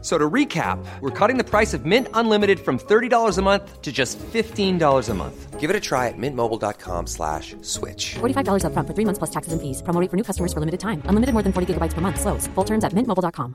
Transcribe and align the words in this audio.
So 0.00 0.16
to 0.16 0.30
recap, 0.30 0.78
we're 1.00 1.10
cutting 1.10 1.38
the 1.38 1.44
price 1.44 1.74
of 1.74 1.84
Mint 1.84 2.06
Unlimited 2.14 2.60
from 2.60 2.78
$30 2.78 3.36
a 3.36 3.42
month 3.42 3.82
to 3.82 3.90
just 3.90 4.16
$15 4.18 5.08
a 5.08 5.14
month. 5.14 5.58
Give 5.58 5.70
it 5.70 5.74
a 5.74 5.80
try 5.80 6.06
at 6.06 6.14
mintmobile.com 6.16 7.08
slash 7.08 7.56
switch. 7.62 8.14
$45 8.20 8.64
up 8.64 8.72
front 8.74 8.86
for 8.86 8.94
three 8.94 9.04
months 9.04 9.18
plus 9.18 9.30
taxes 9.30 9.52
and 9.52 9.60
fees. 9.60 9.82
Promo 9.82 10.00
rate 10.00 10.08
for 10.08 10.16
new 10.16 10.22
customers 10.22 10.52
for 10.52 10.60
limited 10.60 10.78
time. 10.78 11.02
Unlimited 11.06 11.32
more 11.32 11.42
than 11.42 11.52
40 11.52 11.74
gigabytes 11.74 11.94
per 11.94 12.00
month. 12.00 12.20
Slows. 12.20 12.46
Full 12.54 12.64
terms 12.64 12.84
at 12.84 12.92
mintmobile.com. 12.92 13.52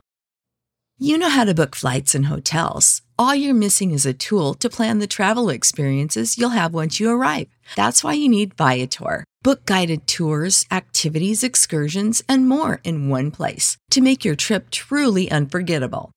You 0.98 1.18
know 1.18 1.30
how 1.30 1.44
to 1.44 1.54
book 1.54 1.74
flights 1.74 2.14
and 2.14 2.26
hotels. 2.26 3.02
All 3.18 3.34
you're 3.34 3.52
missing 3.54 3.90
is 3.90 4.06
a 4.06 4.14
tool 4.14 4.54
to 4.54 4.70
plan 4.70 5.00
the 5.00 5.08
travel 5.08 5.48
experiences 5.48 6.38
you'll 6.38 6.50
have 6.50 6.72
once 6.72 7.00
you 7.00 7.10
arrive. 7.10 7.48
That's 7.74 8.04
why 8.04 8.12
you 8.12 8.28
need 8.28 8.54
Viator. 8.54 9.24
Book 9.42 9.64
guided 9.66 10.06
tours, 10.06 10.64
activities, 10.70 11.42
excursions, 11.42 12.22
and 12.28 12.48
more 12.48 12.80
in 12.84 13.08
one 13.08 13.32
place 13.32 13.76
to 13.90 14.00
make 14.00 14.24
your 14.24 14.36
trip 14.36 14.70
truly 14.70 15.28
unforgettable. 15.30 16.13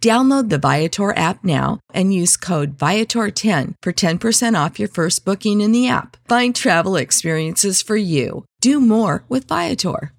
Download 0.00 0.48
the 0.48 0.58
Viator 0.58 1.14
app 1.14 1.44
now 1.44 1.78
and 1.92 2.14
use 2.14 2.38
code 2.38 2.78
Viator10 2.78 3.74
for 3.82 3.92
10% 3.92 4.64
off 4.66 4.78
your 4.78 4.88
first 4.88 5.26
booking 5.26 5.60
in 5.60 5.72
the 5.72 5.88
app. 5.88 6.16
Find 6.26 6.56
travel 6.56 6.96
experiences 6.96 7.82
for 7.82 7.96
you. 7.96 8.46
Do 8.62 8.80
more 8.80 9.24
with 9.28 9.46
Viator. 9.46 10.12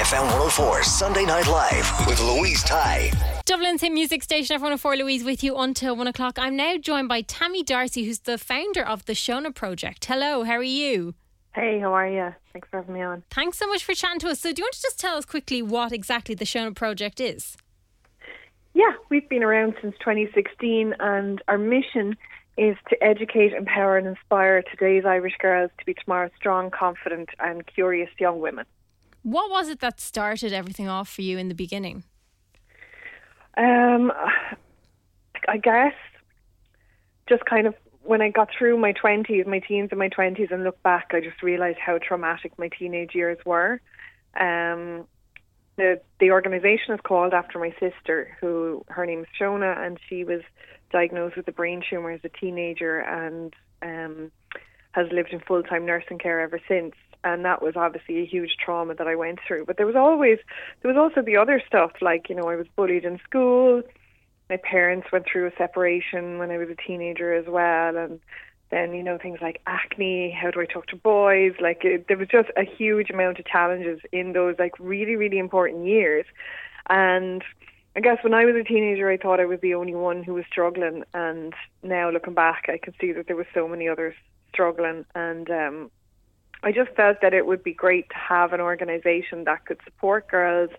FM 0.00 0.22
104 0.22 0.82
Sunday 0.82 1.24
Night 1.26 1.46
Live 1.46 2.06
with 2.08 2.20
Louise 2.20 2.64
Ty. 2.64 3.12
Dublin's 3.44 3.82
hit 3.82 3.92
music 3.92 4.24
station, 4.24 4.60
F104 4.60 4.98
Louise 4.98 5.22
with 5.22 5.44
you 5.44 5.56
until 5.56 5.94
one 5.94 6.08
o'clock. 6.08 6.38
I'm 6.40 6.56
now 6.56 6.76
joined 6.76 7.08
by 7.08 7.20
Tammy 7.20 7.62
Darcy, 7.62 8.04
who's 8.04 8.20
the 8.20 8.38
founder 8.38 8.82
of 8.82 9.04
the 9.04 9.12
Shona 9.12 9.54
Project. 9.54 10.06
Hello, 10.06 10.42
how 10.42 10.54
are 10.54 10.62
you? 10.62 11.14
Hey, 11.54 11.80
how 11.80 11.92
are 11.92 12.08
you? 12.08 12.34
Thanks 12.52 12.68
for 12.68 12.78
having 12.78 12.94
me 12.94 13.02
on. 13.02 13.24
Thanks 13.30 13.58
so 13.58 13.66
much 13.66 13.84
for 13.84 13.94
chatting 13.94 14.20
to 14.20 14.28
us. 14.28 14.40
So, 14.40 14.52
do 14.52 14.60
you 14.60 14.64
want 14.64 14.74
to 14.74 14.82
just 14.82 15.00
tell 15.00 15.16
us 15.16 15.24
quickly 15.24 15.62
what 15.62 15.92
exactly 15.92 16.34
the 16.34 16.44
Shona 16.44 16.74
Project 16.74 17.20
is? 17.20 17.56
Yeah, 18.72 18.92
we've 19.08 19.28
been 19.28 19.42
around 19.42 19.74
since 19.82 19.96
2016, 19.98 20.94
and 21.00 21.42
our 21.48 21.58
mission 21.58 22.16
is 22.56 22.76
to 22.88 23.02
educate, 23.02 23.52
empower, 23.52 23.98
and 23.98 24.06
inspire 24.06 24.62
today's 24.62 25.04
Irish 25.04 25.34
girls 25.40 25.70
to 25.78 25.84
be 25.84 25.94
tomorrow's 25.94 26.30
strong, 26.36 26.70
confident, 26.70 27.30
and 27.40 27.66
curious 27.66 28.10
young 28.18 28.40
women. 28.40 28.64
What 29.22 29.50
was 29.50 29.68
it 29.68 29.80
that 29.80 30.00
started 30.00 30.52
everything 30.52 30.88
off 30.88 31.08
for 31.08 31.22
you 31.22 31.36
in 31.36 31.48
the 31.48 31.54
beginning? 31.54 32.04
Um, 33.56 34.12
I 35.48 35.56
guess 35.56 35.94
just 37.28 37.44
kind 37.44 37.66
of 37.66 37.74
when 38.02 38.22
I 38.22 38.30
got 38.30 38.48
through 38.56 38.78
my 38.78 38.92
20s, 38.92 39.46
my 39.46 39.60
teens 39.60 39.88
and 39.90 39.98
my 39.98 40.08
20s, 40.08 40.50
and 40.50 40.64
look 40.64 40.82
back, 40.82 41.10
I 41.12 41.20
just 41.20 41.42
realised 41.42 41.78
how 41.78 41.98
traumatic 41.98 42.58
my 42.58 42.68
teenage 42.68 43.14
years 43.14 43.38
were. 43.44 43.80
Um, 44.38 45.06
the 45.76 46.00
the 46.18 46.30
organisation 46.30 46.94
is 46.94 47.00
called 47.02 47.32
after 47.32 47.58
my 47.58 47.74
sister, 47.80 48.36
who 48.40 48.84
her 48.88 49.06
name 49.06 49.20
is 49.20 49.26
Shona, 49.38 49.78
and 49.78 49.98
she 50.08 50.24
was 50.24 50.42
diagnosed 50.92 51.36
with 51.36 51.48
a 51.48 51.52
brain 51.52 51.82
tumour 51.88 52.10
as 52.10 52.20
a 52.24 52.28
teenager 52.28 53.00
and 53.00 53.54
um, 53.82 54.30
has 54.92 55.06
lived 55.12 55.32
in 55.32 55.40
full 55.40 55.62
time 55.62 55.86
nursing 55.86 56.18
care 56.18 56.40
ever 56.40 56.60
since. 56.68 56.94
And 57.22 57.44
that 57.44 57.62
was 57.62 57.76
obviously 57.76 58.18
a 58.18 58.26
huge 58.26 58.56
trauma 58.64 58.94
that 58.94 59.06
I 59.06 59.14
went 59.14 59.40
through. 59.46 59.66
But 59.66 59.76
there 59.76 59.86
was 59.86 59.96
always 59.96 60.38
there 60.82 60.92
was 60.92 60.98
also 60.98 61.22
the 61.24 61.36
other 61.36 61.62
stuff, 61.66 61.92
like 62.00 62.28
you 62.28 62.34
know 62.34 62.48
I 62.48 62.56
was 62.56 62.66
bullied 62.76 63.04
in 63.04 63.18
school 63.26 63.82
my 64.50 64.58
parents 64.58 65.06
went 65.12 65.26
through 65.30 65.46
a 65.46 65.52
separation 65.56 66.38
when 66.38 66.50
I 66.50 66.58
was 66.58 66.68
a 66.68 66.74
teenager 66.74 67.32
as 67.32 67.46
well, 67.46 67.96
and 67.96 68.20
then 68.70 68.92
you 68.92 69.02
know 69.02 69.16
things 69.16 69.38
like 69.40 69.62
acne. 69.66 70.30
How 70.30 70.50
do 70.50 70.60
I 70.60 70.66
talk 70.66 70.88
to 70.88 70.96
boys? 70.96 71.54
Like 71.60 71.84
it, 71.84 72.08
there 72.08 72.18
was 72.18 72.28
just 72.28 72.48
a 72.56 72.64
huge 72.64 73.10
amount 73.10 73.38
of 73.38 73.46
challenges 73.46 74.00
in 74.12 74.32
those 74.32 74.56
like 74.58 74.72
really 74.78 75.16
really 75.16 75.38
important 75.38 75.86
years, 75.86 76.26
and. 76.90 77.42
I 77.96 77.98
guess 77.98 78.18
when 78.22 78.34
I 78.34 78.44
was 78.44 78.54
a 78.54 78.62
teenager, 78.62 79.10
I 79.10 79.16
thought 79.16 79.40
I 79.40 79.46
was 79.46 79.58
the 79.62 79.74
only 79.74 79.96
one 79.96 80.22
who 80.22 80.34
was 80.34 80.44
struggling, 80.48 81.02
and 81.12 81.52
now 81.82 82.08
looking 82.08 82.34
back, 82.34 82.66
I 82.68 82.78
can 82.78 82.94
see 83.00 83.10
that 83.10 83.26
there 83.26 83.34
were 83.34 83.48
so 83.52 83.66
many 83.66 83.88
others 83.88 84.14
struggling, 84.52 85.04
and 85.16 85.50
um, 85.50 85.90
I 86.62 86.70
just 86.70 86.92
felt 86.92 87.16
that 87.20 87.34
it 87.34 87.46
would 87.46 87.64
be 87.64 87.74
great 87.74 88.08
to 88.10 88.14
have 88.14 88.52
an 88.52 88.60
organisation 88.60 89.42
that 89.42 89.66
could 89.66 89.80
support 89.84 90.28
girls 90.28 90.70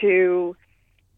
to 0.00 0.56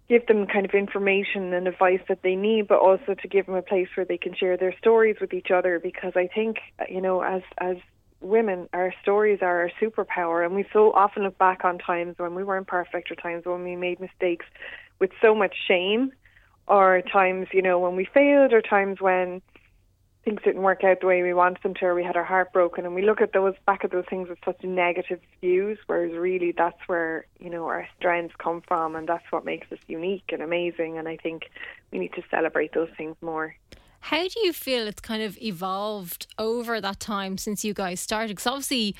give 0.08 0.26
them 0.26 0.46
kind 0.46 0.66
of 0.66 0.72
information 0.72 1.52
and 1.52 1.66
advice 1.66 2.00
that 2.08 2.22
they 2.22 2.36
need, 2.36 2.68
but 2.68 2.78
also 2.78 3.14
to 3.14 3.28
give 3.28 3.46
them 3.46 3.54
a 3.54 3.62
place 3.62 3.88
where 3.94 4.04
they 4.04 4.18
can 4.18 4.34
share 4.34 4.56
their 4.56 4.76
stories 4.78 5.16
with 5.20 5.32
each 5.32 5.50
other. 5.50 5.78
Because 5.78 6.12
I 6.16 6.26
think, 6.26 6.58
you 6.88 7.00
know, 7.00 7.22
as 7.22 7.42
as 7.58 7.76
women, 8.20 8.68
our 8.72 8.92
stories 9.02 9.40
are 9.42 9.62
our 9.62 9.70
superpower, 9.80 10.44
and 10.44 10.54
we 10.54 10.64
so 10.72 10.92
often 10.92 11.24
look 11.24 11.38
back 11.38 11.64
on 11.64 11.78
times 11.78 12.14
when 12.18 12.34
we 12.34 12.44
weren't 12.44 12.66
perfect, 12.66 13.10
or 13.10 13.14
times 13.14 13.44
when 13.44 13.62
we 13.62 13.76
made 13.76 14.00
mistakes 14.00 14.46
with 14.98 15.10
so 15.20 15.34
much 15.34 15.54
shame, 15.68 16.12
or 16.66 17.02
times, 17.12 17.48
you 17.52 17.62
know, 17.62 17.78
when 17.78 17.96
we 17.96 18.06
failed, 18.06 18.52
or 18.52 18.62
times 18.62 19.00
when 19.00 19.42
things 20.24 20.40
didn't 20.44 20.62
work 20.62 20.82
out 20.84 21.00
the 21.00 21.06
way 21.06 21.22
we 21.22 21.34
wanted 21.34 21.62
them 21.62 21.74
to, 21.74 21.86
or 21.86 21.94
we 21.94 22.02
had 22.02 22.16
our 22.16 22.24
heart 22.24 22.52
broken, 22.52 22.86
and 22.86 22.94
we 22.94 23.02
look 23.02 23.20
at 23.20 23.32
those 23.32 23.54
back 23.66 23.84
at 23.84 23.90
those 23.90 24.06
things 24.08 24.28
with 24.28 24.38
such 24.44 24.62
negative 24.62 25.20
views. 25.40 25.78
Whereas 25.86 26.12
really, 26.12 26.52
that's 26.56 26.80
where 26.86 27.26
you 27.38 27.50
know 27.50 27.66
our 27.66 27.86
strengths 27.98 28.34
come 28.38 28.62
from, 28.66 28.96
and 28.96 29.08
that's 29.08 29.24
what 29.30 29.44
makes 29.44 29.70
us 29.70 29.78
unique 29.86 30.30
and 30.32 30.42
amazing. 30.42 30.98
And 30.98 31.08
I 31.08 31.16
think 31.16 31.50
we 31.90 31.98
need 31.98 32.12
to 32.14 32.22
celebrate 32.30 32.72
those 32.72 32.90
things 32.96 33.16
more. 33.20 33.54
How 34.00 34.28
do 34.28 34.40
you 34.40 34.52
feel 34.52 34.86
it's 34.86 35.00
kind 35.00 35.22
of 35.22 35.38
evolved 35.40 36.26
over 36.38 36.80
that 36.80 37.00
time 37.00 37.38
since 37.38 37.64
you 37.64 37.72
guys 37.72 38.00
started? 38.00 38.28
Because 38.28 38.46
obviously, 38.46 38.94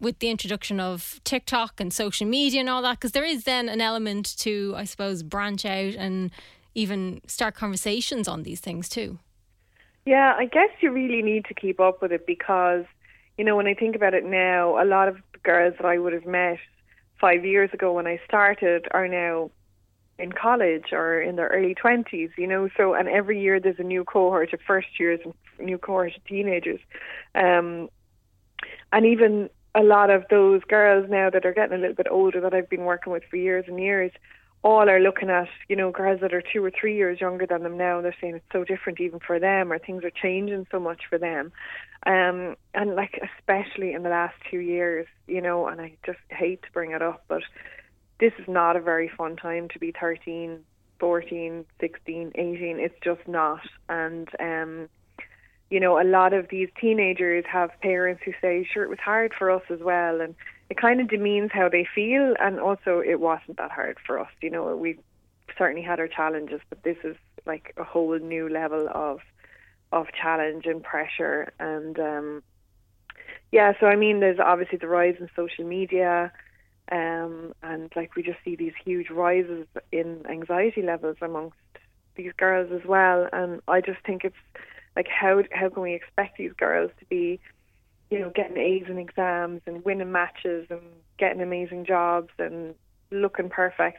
with 0.00 0.18
the 0.18 0.30
introduction 0.30 0.80
of 0.80 1.20
TikTok 1.24 1.80
and 1.80 1.92
social 1.92 2.26
media 2.26 2.60
and 2.60 2.68
all 2.68 2.82
that, 2.82 2.94
because 2.94 3.12
there 3.12 3.24
is 3.24 3.44
then 3.44 3.68
an 3.68 3.80
element 3.80 4.36
to, 4.38 4.74
I 4.76 4.84
suppose, 4.84 5.22
branch 5.22 5.64
out 5.64 5.94
and 5.94 6.30
even 6.74 7.20
start 7.26 7.54
conversations 7.54 8.28
on 8.28 8.42
these 8.42 8.60
things 8.60 8.88
too. 8.88 9.18
Yeah, 10.08 10.32
I 10.38 10.46
guess 10.46 10.70
you 10.80 10.90
really 10.90 11.20
need 11.20 11.44
to 11.48 11.54
keep 11.54 11.80
up 11.80 12.00
with 12.00 12.12
it 12.12 12.26
because, 12.26 12.86
you 13.36 13.44
know, 13.44 13.56
when 13.56 13.66
I 13.66 13.74
think 13.74 13.94
about 13.94 14.14
it 14.14 14.24
now, 14.24 14.82
a 14.82 14.86
lot 14.86 15.06
of 15.06 15.18
girls 15.42 15.74
that 15.76 15.84
I 15.84 15.98
would 15.98 16.14
have 16.14 16.24
met 16.24 16.56
five 17.20 17.44
years 17.44 17.68
ago 17.74 17.92
when 17.92 18.06
I 18.06 18.18
started 18.24 18.88
are 18.92 19.06
now 19.06 19.50
in 20.18 20.32
college 20.32 20.92
or 20.92 21.20
in 21.20 21.36
their 21.36 21.48
early 21.48 21.74
20s, 21.74 22.30
you 22.38 22.46
know. 22.46 22.70
So, 22.74 22.94
and 22.94 23.06
every 23.06 23.38
year 23.38 23.60
there's 23.60 23.78
a 23.78 23.82
new 23.82 24.02
cohort 24.02 24.54
of 24.54 24.60
first 24.66 24.98
years 24.98 25.20
and 25.26 25.34
new 25.58 25.76
cohort 25.76 26.16
of 26.16 26.24
teenagers. 26.24 26.80
Um, 27.34 27.90
and 28.90 29.04
even 29.04 29.50
a 29.74 29.82
lot 29.82 30.08
of 30.08 30.24
those 30.30 30.62
girls 30.70 31.10
now 31.10 31.28
that 31.28 31.44
are 31.44 31.52
getting 31.52 31.76
a 31.76 31.80
little 31.82 31.94
bit 31.94 32.08
older 32.10 32.40
that 32.40 32.54
I've 32.54 32.70
been 32.70 32.86
working 32.86 33.12
with 33.12 33.24
for 33.28 33.36
years 33.36 33.66
and 33.68 33.78
years 33.78 34.12
all 34.62 34.88
are 34.88 35.00
looking 35.00 35.30
at, 35.30 35.48
you 35.68 35.76
know, 35.76 35.90
girls 35.90 36.20
that 36.20 36.34
are 36.34 36.42
two 36.42 36.64
or 36.64 36.70
three 36.70 36.96
years 36.96 37.20
younger 37.20 37.46
than 37.46 37.62
them 37.62 37.76
now, 37.76 37.96
and 37.96 38.04
they're 38.04 38.16
saying 38.20 38.34
it's 38.34 38.52
so 38.52 38.64
different 38.64 39.00
even 39.00 39.20
for 39.20 39.38
them, 39.38 39.72
or 39.72 39.78
things 39.78 40.04
are 40.04 40.10
changing 40.10 40.66
so 40.70 40.80
much 40.80 41.02
for 41.08 41.18
them. 41.18 41.52
Um, 42.06 42.56
and 42.74 42.94
like, 42.96 43.20
especially 43.38 43.92
in 43.92 44.02
the 44.02 44.10
last 44.10 44.34
two 44.50 44.58
years, 44.58 45.06
you 45.26 45.40
know, 45.40 45.68
and 45.68 45.80
I 45.80 45.96
just 46.04 46.18
hate 46.28 46.62
to 46.62 46.72
bring 46.72 46.90
it 46.90 47.02
up, 47.02 47.24
but 47.28 47.42
this 48.18 48.32
is 48.38 48.48
not 48.48 48.76
a 48.76 48.80
very 48.80 49.08
fun 49.08 49.36
time 49.36 49.68
to 49.72 49.78
be 49.78 49.92
13, 49.98 50.58
14, 50.98 51.64
16, 51.80 52.32
18. 52.34 52.80
It's 52.80 52.94
just 53.02 53.26
not. 53.28 53.60
And, 53.88 54.28
um, 54.40 54.88
you 55.70 55.80
know, 55.80 56.00
a 56.00 56.04
lot 56.04 56.32
of 56.32 56.48
these 56.50 56.68
teenagers 56.80 57.44
have 57.50 57.70
parents 57.80 58.22
who 58.24 58.32
say, 58.40 58.66
sure, 58.72 58.82
it 58.82 58.90
was 58.90 58.98
hard 58.98 59.32
for 59.38 59.50
us 59.50 59.62
as 59.70 59.80
well. 59.80 60.20
And 60.20 60.34
it 60.70 60.76
kind 60.76 61.00
of 61.00 61.08
demeans 61.08 61.50
how 61.52 61.68
they 61.68 61.86
feel, 61.94 62.34
and 62.40 62.60
also 62.60 63.00
it 63.00 63.20
wasn't 63.20 63.56
that 63.56 63.70
hard 63.70 63.98
for 64.06 64.18
us. 64.18 64.30
You 64.42 64.50
know, 64.50 64.76
we 64.76 64.98
certainly 65.56 65.82
had 65.82 65.98
our 65.98 66.08
challenges, 66.08 66.60
but 66.68 66.82
this 66.82 66.98
is 67.04 67.16
like 67.46 67.74
a 67.76 67.84
whole 67.84 68.18
new 68.18 68.48
level 68.48 68.88
of 68.92 69.20
of 69.90 70.06
challenge 70.12 70.66
and 70.66 70.82
pressure, 70.82 71.52
and 71.58 71.98
um, 71.98 72.42
yeah. 73.50 73.72
So 73.80 73.86
I 73.86 73.96
mean, 73.96 74.20
there's 74.20 74.38
obviously 74.38 74.78
the 74.78 74.88
rise 74.88 75.16
in 75.18 75.28
social 75.34 75.64
media. 75.64 76.32
Um, 76.90 77.52
and 77.62 77.92
like 77.94 78.16
we 78.16 78.22
just 78.22 78.38
see 78.42 78.56
these 78.56 78.72
huge 78.82 79.10
rises 79.10 79.66
in 79.92 80.24
anxiety 80.26 80.80
levels 80.80 81.18
amongst 81.20 81.58
these 82.16 82.32
girls 82.38 82.72
as 82.72 82.86
well. 82.86 83.28
And 83.30 83.60
I 83.68 83.82
just 83.82 84.00
think 84.06 84.24
it's 84.24 84.36
like 84.96 85.06
how 85.06 85.42
how 85.52 85.68
can 85.68 85.82
we 85.82 85.94
expect 85.94 86.38
these 86.38 86.52
girls 86.54 86.90
to 86.98 87.04
be, 87.04 87.40
you 88.10 88.18
know, 88.18 88.30
getting 88.30 88.56
A's 88.56 88.84
in 88.88 88.98
exams 88.98 89.60
and 89.66 89.84
winning 89.84 90.12
matches 90.12 90.66
and 90.70 90.80
getting 91.18 91.42
amazing 91.42 91.84
jobs 91.84 92.30
and 92.38 92.74
looking 93.10 93.48
perfect 93.48 93.98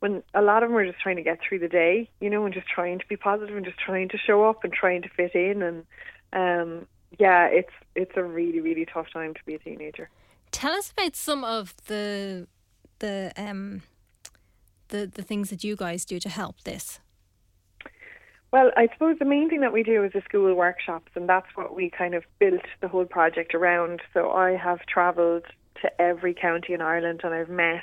when 0.00 0.22
a 0.34 0.42
lot 0.42 0.62
of 0.62 0.70
them 0.70 0.78
are 0.78 0.86
just 0.86 1.00
trying 1.00 1.16
to 1.16 1.22
get 1.22 1.40
through 1.40 1.58
the 1.58 1.68
day, 1.68 2.08
you 2.20 2.30
know, 2.30 2.44
and 2.44 2.54
just 2.54 2.68
trying 2.68 2.98
to 2.98 3.06
be 3.08 3.16
positive 3.16 3.56
and 3.56 3.64
just 3.64 3.78
trying 3.78 4.08
to 4.08 4.18
show 4.18 4.48
up 4.48 4.62
and 4.62 4.72
trying 4.72 5.02
to 5.02 5.08
fit 5.08 5.34
in 5.34 5.62
and 5.62 5.84
um 6.32 6.86
yeah, 7.18 7.46
it's 7.46 7.72
it's 7.94 8.12
a 8.16 8.22
really 8.22 8.60
really 8.60 8.86
tough 8.86 9.06
time 9.12 9.34
to 9.34 9.40
be 9.46 9.54
a 9.54 9.58
teenager. 9.58 10.10
Tell 10.50 10.72
us 10.72 10.92
about 10.92 11.16
some 11.16 11.42
of 11.42 11.74
the 11.86 12.46
the 12.98 13.32
um 13.36 13.82
the 14.88 15.06
the 15.06 15.22
things 15.22 15.50
that 15.50 15.64
you 15.64 15.74
guys 15.74 16.04
do 16.04 16.18
to 16.20 16.28
help 16.28 16.62
this. 16.62 17.00
Well, 18.50 18.70
I 18.76 18.88
suppose 18.92 19.18
the 19.18 19.26
main 19.26 19.50
thing 19.50 19.60
that 19.60 19.74
we 19.74 19.82
do 19.82 20.02
is 20.04 20.12
the 20.12 20.22
school 20.22 20.52
workshops, 20.54 21.10
and 21.14 21.28
that's 21.28 21.48
what 21.54 21.74
we 21.74 21.90
kind 21.90 22.14
of 22.14 22.24
built 22.38 22.64
the 22.80 22.88
whole 22.88 23.04
project 23.04 23.54
around. 23.54 24.00
So 24.14 24.30
I 24.30 24.56
have 24.56 24.86
travelled 24.86 25.44
to 25.82 26.00
every 26.00 26.32
county 26.32 26.72
in 26.72 26.80
Ireland, 26.80 27.20
and 27.24 27.34
I've 27.34 27.50
met 27.50 27.82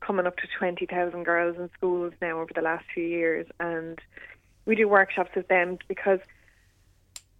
coming 0.00 0.26
up 0.26 0.36
to 0.38 0.48
20,000 0.58 1.24
girls 1.24 1.56
in 1.58 1.70
schools 1.76 2.14
now 2.22 2.40
over 2.40 2.52
the 2.54 2.62
last 2.62 2.84
few 2.92 3.04
years. 3.04 3.46
And 3.60 3.98
we 4.64 4.76
do 4.76 4.88
workshops 4.88 5.30
with 5.36 5.48
them 5.48 5.78
because 5.88 6.20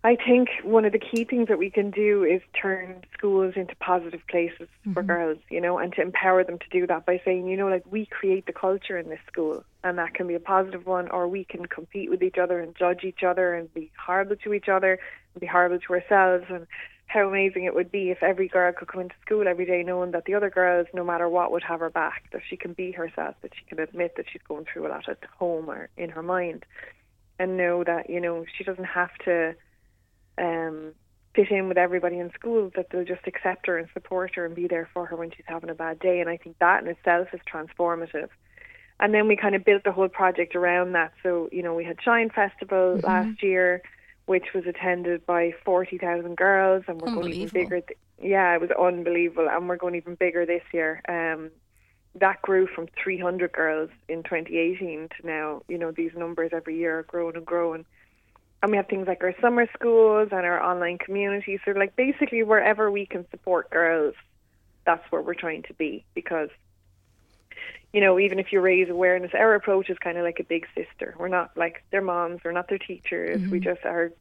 I 0.04 0.16
think 0.16 0.48
one 0.62 0.84
of 0.84 0.92
the 0.92 0.98
key 0.98 1.24
things 1.24 1.48
that 1.48 1.58
we 1.58 1.70
can 1.70 1.90
do 1.90 2.22
is 2.22 2.42
turn 2.60 3.02
schools 3.14 3.54
into 3.56 3.74
positive 3.76 4.20
places 4.28 4.68
mm-hmm. 4.80 4.92
for 4.92 5.02
girls, 5.02 5.38
you 5.48 5.60
know, 5.60 5.78
and 5.78 5.92
to 5.94 6.02
empower 6.02 6.44
them 6.44 6.58
to 6.58 6.68
do 6.70 6.86
that 6.86 7.06
by 7.06 7.20
saying, 7.24 7.46
you 7.46 7.56
know, 7.56 7.68
like 7.68 7.84
we 7.90 8.06
create 8.06 8.46
the 8.46 8.52
culture 8.52 8.98
in 8.98 9.08
this 9.08 9.20
school 9.26 9.64
and 9.84 9.98
that 9.98 10.14
can 10.14 10.26
be 10.26 10.34
a 10.34 10.40
positive 10.40 10.86
one 10.86 11.08
or 11.10 11.26
we 11.26 11.44
can 11.44 11.66
compete 11.66 12.10
with 12.10 12.22
each 12.22 12.38
other 12.38 12.60
and 12.60 12.76
judge 12.76 13.04
each 13.04 13.22
other 13.22 13.54
and 13.54 13.72
be 13.74 13.90
horrible 13.98 14.36
to 14.36 14.52
each 14.52 14.68
other 14.68 14.98
and 15.34 15.40
be 15.40 15.46
horrible 15.46 15.78
to 15.78 15.92
ourselves 15.92 16.44
and 16.48 16.66
how 17.12 17.28
amazing 17.28 17.64
it 17.64 17.74
would 17.74 17.92
be 17.92 18.10
if 18.10 18.22
every 18.22 18.48
girl 18.48 18.72
could 18.72 18.88
come 18.88 19.02
into 19.02 19.14
school 19.24 19.46
every 19.46 19.66
day 19.66 19.82
knowing 19.82 20.12
that 20.12 20.24
the 20.24 20.34
other 20.34 20.48
girls, 20.48 20.86
no 20.94 21.04
matter 21.04 21.28
what, 21.28 21.52
would 21.52 21.62
have 21.62 21.80
her 21.80 21.90
back, 21.90 22.24
that 22.32 22.40
she 22.48 22.56
can 22.56 22.72
be 22.72 22.90
herself, 22.90 23.34
that 23.42 23.52
she 23.54 23.64
can 23.64 23.78
admit 23.78 24.14
that 24.16 24.24
she's 24.32 24.40
going 24.48 24.64
through 24.64 24.86
a 24.86 24.88
lot 24.88 25.08
at 25.08 25.18
home 25.38 25.68
or 25.68 25.90
in 25.96 26.08
her 26.08 26.22
mind, 26.22 26.64
and 27.38 27.56
know 27.56 27.84
that, 27.84 28.08
you 28.08 28.20
know, 28.20 28.46
she 28.56 28.64
doesn't 28.64 28.84
have 28.84 29.10
to 29.24 29.54
um, 30.38 30.92
fit 31.34 31.50
in 31.50 31.68
with 31.68 31.76
everybody 31.76 32.18
in 32.18 32.32
school, 32.32 32.70
that 32.76 32.86
they'll 32.90 33.04
just 33.04 33.26
accept 33.26 33.66
her 33.66 33.76
and 33.76 33.88
support 33.92 34.34
her 34.34 34.46
and 34.46 34.54
be 34.54 34.66
there 34.66 34.88
for 34.94 35.04
her 35.04 35.16
when 35.16 35.30
she's 35.30 35.44
having 35.46 35.70
a 35.70 35.74
bad 35.74 35.98
day. 35.98 36.20
And 36.20 36.30
I 36.30 36.38
think 36.38 36.58
that 36.60 36.82
in 36.82 36.88
itself 36.88 37.28
is 37.34 37.40
transformative. 37.52 38.28
And 39.02 39.12
then 39.12 39.28
we 39.28 39.36
kind 39.36 39.54
of 39.54 39.64
built 39.64 39.84
the 39.84 39.92
whole 39.92 40.08
project 40.08 40.56
around 40.56 40.92
that. 40.92 41.12
So, 41.22 41.50
you 41.52 41.62
know, 41.62 41.74
we 41.74 41.84
had 41.84 41.98
Shine 42.02 42.30
Festival 42.30 42.96
mm-hmm. 42.96 43.06
last 43.06 43.42
year 43.42 43.82
which 44.26 44.54
was 44.54 44.66
attended 44.66 45.26
by 45.26 45.52
40,000 45.64 46.36
girls, 46.36 46.84
and 46.86 47.00
we're 47.00 47.14
going 47.14 47.32
even 47.32 47.48
bigger. 47.48 47.80
Th- 47.80 47.98
yeah, 48.20 48.54
it 48.54 48.60
was 48.60 48.70
unbelievable, 48.70 49.48
and 49.50 49.68
we're 49.68 49.76
going 49.76 49.96
even 49.96 50.14
bigger 50.14 50.46
this 50.46 50.62
year. 50.72 51.02
Um, 51.08 51.50
that 52.14 52.40
grew 52.42 52.66
from 52.66 52.88
300 53.02 53.52
girls 53.52 53.90
in 54.08 54.22
2018 54.22 55.08
to 55.08 55.26
now, 55.26 55.62
you 55.66 55.78
know, 55.78 55.90
these 55.90 56.12
numbers 56.14 56.50
every 56.52 56.76
year 56.76 57.00
are 57.00 57.02
growing 57.04 57.36
and 57.36 57.46
growing. 57.46 57.84
And 58.62 58.70
we 58.70 58.76
have 58.76 58.86
things 58.86 59.08
like 59.08 59.24
our 59.24 59.34
summer 59.40 59.66
schools 59.74 60.28
and 60.30 60.46
our 60.46 60.62
online 60.62 60.98
community. 60.98 61.58
So, 61.64 61.72
like, 61.72 61.96
basically, 61.96 62.44
wherever 62.44 62.90
we 62.90 63.06
can 63.06 63.28
support 63.30 63.70
girls, 63.70 64.14
that's 64.86 65.02
where 65.10 65.22
we're 65.22 65.34
trying 65.34 65.62
to 65.64 65.74
be 65.74 66.04
because 66.14 66.50
you 67.92 68.00
know, 68.00 68.18
even 68.18 68.38
if 68.38 68.52
you 68.52 68.60
raise 68.60 68.88
awareness, 68.88 69.32
our 69.34 69.54
approach 69.54 69.90
is 69.90 69.98
kind 69.98 70.16
of 70.16 70.24
like 70.24 70.40
a 70.40 70.44
big 70.44 70.66
sister. 70.74 71.14
We're 71.18 71.28
not 71.28 71.56
like 71.56 71.84
their 71.90 72.00
moms, 72.00 72.40
we're 72.44 72.52
not 72.52 72.68
their 72.68 72.78
teachers. 72.78 73.38
Mm-hmm. 73.38 73.50
We 73.50 73.60
just 73.60 73.84
are 73.84 74.12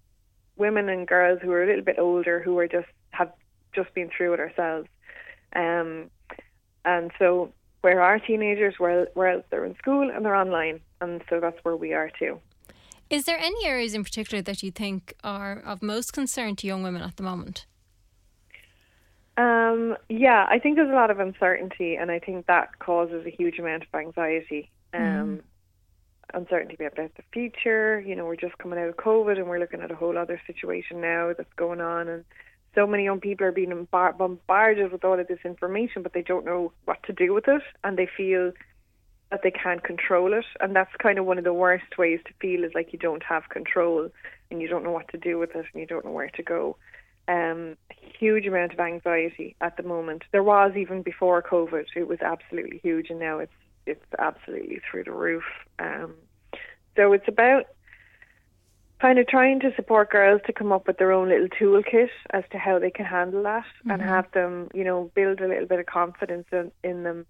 women 0.58 0.90
and 0.90 1.08
girls 1.08 1.40
who 1.42 1.52
are 1.52 1.64
a 1.64 1.68
little 1.68 1.84
bit 1.84 1.98
older 1.98 2.42
who 2.42 2.58
are 2.60 2.68
just 2.68 2.88
have 3.12 3.32
just 3.74 3.94
been 3.94 4.10
through 4.16 4.34
it 4.34 4.40
ourselves. 4.40 4.88
Um, 5.56 6.10
and 6.84 7.12
so 7.18 7.54
where 7.82 8.02
our 8.02 8.20
teenagers, 8.20 8.76
where 8.78 9.08
where 9.14 9.44
they're 9.50 9.66
in 9.66 9.76
school 9.78 10.10
and 10.10 10.26
they're 10.26 10.36
online, 10.36 10.82
and 11.00 11.22
so 11.30 11.40
that's 11.40 11.58
where 11.64 11.76
we 11.76 11.94
are 11.94 12.12
too. 12.20 12.40
Is 13.10 13.26
there 13.26 13.38
any 13.38 13.66
areas 13.66 13.94
in 13.94 14.04
particular 14.04 14.42
that 14.44 14.64
you 14.64 14.72
think 14.72 15.14
are 15.24 15.60
of 15.60 15.82
most 15.82 16.14
concern 16.14 16.56
to 16.58 16.68
young 16.68 16.84
women 16.84 17.02
at 17.02 17.18
the 17.18 17.24
moment? 17.24 17.66
Um, 19.42 19.98
yeah, 20.08 20.46
I 20.50 20.60
think 20.60 20.76
there's 20.76 20.92
a 20.92 20.96
lot 20.96 21.10
of 21.10 21.20
uncertainty, 21.20 21.96
and 21.96 22.12
I 22.12 22.20
think 22.20 22.46
that 22.46 22.78
causes 22.78 23.26
a 23.26 23.32
huge 23.32 23.58
amount 23.58 23.84
of 23.84 24.00
anxiety. 24.00 24.70
Um, 24.94 25.02
mm. 25.02 25.42
Uncertainty 26.34 26.76
about 26.76 27.16
the 27.16 27.24
future. 27.34 28.00
You 28.06 28.16
know, 28.16 28.26
we're 28.26 28.36
just 28.36 28.58
coming 28.60 28.78
out 28.78 28.90
of 28.90 28.98
COVID, 28.98 29.38
and 29.38 29.48
we're 29.48 29.60
looking 29.60 29.82
at 29.82 29.90
a 29.90 29.96
whole 29.96 30.18
other 30.18 30.40
situation 30.46 31.02
now 31.02 31.34
that's 31.36 31.54
going 31.56 31.82
on, 31.82 32.08
and 32.08 32.24
so 32.76 32.86
many 32.86 33.06
young 33.06 33.20
people 33.20 33.48
are 33.48 33.52
being 33.52 33.88
bombarded 33.92 34.92
with 34.92 35.04
all 35.04 35.20
of 35.20 35.28
this 35.28 35.40
information, 35.44 36.04
but 36.04 36.14
they 36.14 36.22
don't 36.22 36.46
know 36.46 36.72
what 36.86 37.02
to 37.04 37.14
do 37.14 37.34
with 37.34 37.48
it, 37.48 37.64
and 37.84 37.98
they 37.98 38.08
feel 38.16 38.52
that 39.32 39.42
they 39.44 39.52
can't 39.52 39.84
control 39.84 40.34
it, 40.34 40.46
and 40.60 40.76
that's 40.76 40.96
kind 41.02 41.18
of 41.18 41.26
one 41.26 41.38
of 41.40 41.46
the 41.46 41.54
worst 41.54 41.98
ways 41.98 42.20
to 42.26 42.34
feel 42.40 42.64
is 42.64 42.72
like 42.76 42.94
you 42.94 43.00
don't 43.00 43.24
have 43.24 43.50
control, 43.50 44.10
and 44.52 44.62
you 44.62 44.68
don't 44.68 44.84
know 44.84 44.92
what 44.92 45.08
to 45.08 45.18
do 45.18 45.40
with 45.40 45.56
it, 45.56 45.66
and 45.74 45.82
you 45.82 45.88
don't 45.88 46.06
know 46.06 46.12
where 46.12 46.30
to 46.30 46.44
go 46.44 46.78
um, 47.32 47.78
huge 48.20 48.46
amount 48.46 48.74
of 48.74 48.80
anxiety 48.80 49.56
at 49.62 49.78
the 49.78 49.84
moment. 49.84 50.24
There 50.32 50.44
was 50.44 50.74
even 50.76 51.02
before 51.02 51.42
COVID. 51.42 51.86
It 51.96 52.08
was 52.08 52.20
absolutely 52.22 52.80
huge, 52.84 53.10
and 53.10 53.20
now 53.20 53.40
it's 53.40 53.52
it's 53.86 54.06
absolutely 54.20 54.80
through 54.90 55.06
the 55.06 55.12
roof. 55.12 55.44
Um, 55.80 56.14
so 56.96 57.14
it's 57.14 57.28
about 57.28 57.66
kind 59.02 59.18
of 59.18 59.28
trying 59.28 59.60
to 59.62 59.74
support 59.76 60.12
girls 60.12 60.42
to 60.46 60.54
come 60.54 60.72
up 60.72 60.86
with 60.86 60.98
their 61.00 61.12
own 61.12 61.30
little 61.30 61.48
toolkit 61.48 62.10
as 62.32 62.44
to 62.52 62.60
how 62.60 62.78
they 62.78 62.92
can 62.92 63.06
handle 63.06 63.42
that 63.44 63.64
mm-hmm. 63.64 63.92
and 63.92 64.02
have 64.02 64.32
them, 64.34 64.70
you 64.76 64.84
know, 64.84 65.10
build 65.16 65.42
a 65.42 65.48
little 65.48 65.66
bit 65.66 65.80
of 65.80 65.88
confidence 65.88 66.46
in, 66.52 66.72
in 66.84 67.04
them, 67.04 67.26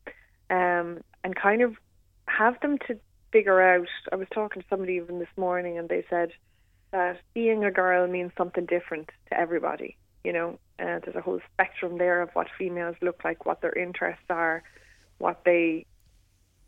um, 0.50 1.00
and 1.24 1.36
kind 1.36 1.62
of 1.62 1.75
have 2.27 2.59
them 2.59 2.77
to 2.88 3.00
figure 3.31 3.62
out. 3.62 3.88
I 4.12 4.18
was 4.18 4.27
talking 4.33 4.62
to 4.62 4.68
somebody 4.69 4.95
even 4.95 5.19
this 5.19 5.38
morning, 5.38 5.77
and 5.77 5.88
they 5.88 6.03
said 6.09 6.31
that 6.91 7.19
being 7.33 7.63
a 7.63 7.71
girl 7.71 8.07
means 8.07 8.31
something 8.38 8.65
different 8.65 9.09
to 9.29 9.39
everybody. 9.39 9.97
You 10.23 10.33
know, 10.33 10.59
uh, 10.79 10.99
there's 11.03 11.15
a 11.15 11.21
whole 11.21 11.39
spectrum 11.53 11.97
there 11.97 12.21
of 12.21 12.29
what 12.33 12.47
females 12.57 12.95
look 13.01 13.23
like, 13.23 13.45
what 13.45 13.61
their 13.61 13.73
interests 13.73 14.25
are, 14.29 14.63
what 15.17 15.41
they 15.45 15.85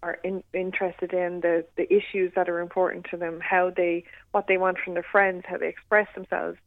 are 0.01 0.19
in, 0.23 0.43
interested 0.53 1.13
in, 1.13 1.41
the 1.41 1.65
the 1.77 1.91
issues 1.93 2.31
that 2.35 2.49
are 2.49 2.59
important 2.59 3.07
to 3.11 3.17
them, 3.17 3.39
how 3.41 3.71
they 3.75 4.03
what 4.31 4.47
they 4.47 4.57
want 4.57 4.77
from 4.83 4.93
their 4.93 5.05
friends, 5.11 5.43
how 5.47 5.57
they 5.57 5.69
express 5.69 6.07
themselves. 6.15 6.57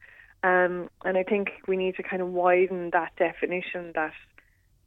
Um, 0.43 0.91
and 1.05 1.19
I 1.19 1.23
think 1.23 1.51
we 1.67 1.77
need 1.77 1.97
to 1.97 2.03
kind 2.03 2.23
of 2.23 2.29
widen 2.29 2.91
that 2.91 3.13
definition 3.17 3.93
that 3.95 4.13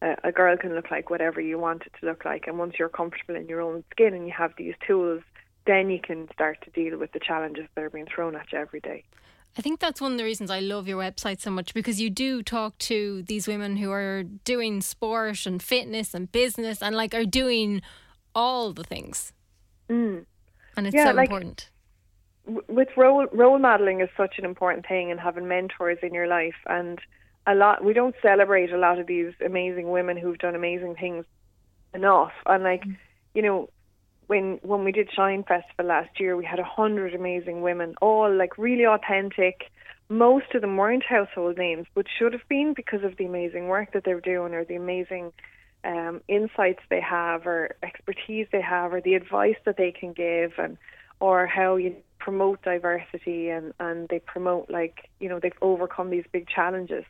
uh, 0.02 0.16
a 0.24 0.32
girl 0.32 0.56
can 0.58 0.74
look 0.74 0.90
like 0.90 1.10
whatever 1.10 1.42
you 1.42 1.60
want 1.60 1.84
it 1.86 1.92
to 2.00 2.06
look 2.06 2.24
like. 2.24 2.48
And 2.48 2.58
once 2.58 2.76
you're 2.80 2.90
comfortable 2.90 3.36
in 3.36 3.48
your 3.48 3.62
own 3.62 3.84
skin 3.92 4.14
and 4.14 4.26
you 4.26 4.34
have 4.38 4.54
these 4.58 4.76
tools 4.86 5.22
then 5.66 5.90
you 5.90 6.00
can 6.00 6.28
start 6.34 6.60
to 6.64 6.72
deal 6.72 6.98
with 6.98 7.12
the 7.12 7.20
challenges 7.20 7.68
that 7.76 7.84
are 7.84 7.90
being 7.90 8.08
thrown 8.14 8.36
at 8.36 8.52
you 8.52 8.60
every 8.60 8.80
day. 8.80 9.04
I 9.58 9.62
think 9.62 9.80
that's 9.80 10.00
one 10.00 10.12
of 10.14 10.18
the 10.18 10.24
reasons 10.24 10.52
I 10.52 10.60
love 10.60 10.88
your 10.88 11.02
website 11.02 11.42
so 11.42 11.52
much 11.52 11.74
because 11.74 12.00
you 12.00 12.10
do 12.10 12.44
talk 12.44 12.78
to 12.80 13.24
these 13.24 13.48
women 13.48 13.78
who 13.78 13.92
are 13.92 14.24
doing 14.24 14.82
sport 14.82 15.46
and 15.46 15.62
fitness 15.62 16.14
and 16.14 16.32
business 16.32 16.82
and 16.82 16.96
like 16.96 17.14
are 17.14 17.26
doing 17.26 17.82
all 18.36 18.74
the 18.74 18.84
things. 18.84 19.34
Mm. 19.90 20.26
And 20.78 20.88
it's 20.88 20.96
yeah, 20.96 21.06
so 21.06 21.12
like, 21.12 21.30
important. 21.30 21.70
With 22.46 22.90
role 22.96 23.28
role 23.32 23.60
modeling 23.60 24.02
is 24.02 24.10
such 24.16 24.36
an 24.38 24.46
important 24.46 24.88
thing 24.88 25.12
and 25.12 25.20
having 25.20 25.48
mentors 25.48 26.00
in 26.02 26.14
your 26.14 26.28
life 26.28 26.56
and 26.66 27.00
a 27.46 27.54
lot 27.54 27.84
we 27.84 27.94
don't 27.94 28.16
celebrate 28.22 28.72
a 28.72 28.78
lot 28.78 28.98
of 29.00 29.08
these 29.08 29.34
amazing 29.46 29.90
women 29.90 30.18
who've 30.18 30.38
done 30.38 30.56
amazing 30.56 30.96
things 30.96 31.26
enough 31.94 32.32
and 32.46 32.64
like 32.64 32.84
mm. 32.84 32.98
you 33.34 33.42
know 33.42 33.70
when 34.30 34.60
when 34.62 34.84
we 34.84 34.92
did 34.92 35.10
Shine 35.12 35.44
Festival 35.44 35.88
last 35.88 36.20
year, 36.20 36.38
we 36.38 36.46
had 36.46 36.60
a 36.60 36.64
hundred 36.64 37.16
amazing 37.16 37.64
women, 37.64 37.96
all 38.00 38.32
like 38.32 38.60
really 38.60 38.86
authentic. 38.86 39.72
Most 40.08 40.54
of 40.54 40.62
them 40.62 40.78
weren't 40.78 41.04
household 41.04 41.58
names, 41.58 41.88
but 41.96 42.06
should 42.18 42.34
have 42.34 42.48
been 42.48 42.74
because 42.76 43.04
of 43.04 43.18
the 43.18 43.26
amazing 43.26 43.68
work 43.70 43.92
that 43.94 44.04
they're 44.06 44.22
doing 44.22 44.54
or 44.54 44.64
the 44.64 44.76
amazing 44.76 45.34
um, 45.84 46.22
insights 46.28 46.82
they 46.92 47.02
have 47.02 47.48
or 47.48 47.76
expertise 47.82 48.46
they 48.52 48.62
have 48.62 48.94
or 48.94 49.02
the 49.02 49.16
advice 49.16 49.58
that 49.66 49.78
they 49.78 49.92
can 49.92 50.14
give 50.14 50.52
and 50.60 50.78
or 51.20 51.48
how 51.48 51.76
you 51.78 51.96
promote 52.20 52.62
diversity 52.62 53.50
and 53.50 53.74
and 53.80 54.10
they 54.10 54.20
promote 54.20 54.70
like 54.70 55.10
you 55.20 55.28
know 55.28 55.40
they've 55.40 55.64
overcome 55.64 56.12
these 56.12 56.26
big 56.32 56.48
challenges. 56.48 57.04